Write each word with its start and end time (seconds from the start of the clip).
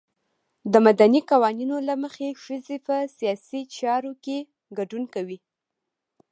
د 0.71 0.73
مدني 0.87 1.21
قوانینو 1.31 1.77
له 1.87 1.95
مخې 2.03 2.27
ښځې 2.43 2.77
په 2.87 2.95
سیاسي 3.17 3.61
چارو 3.77 4.11
کې 4.23 4.37
ګډون 4.77 5.03
کوي. 5.13 5.37